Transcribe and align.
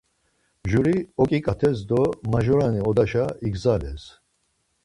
Juri 0.69 0.95
oǩiǩates 1.21 1.79
do 1.89 2.01
majurani 2.31 2.81
odaşa 2.89 3.25
igzales. 3.47 4.03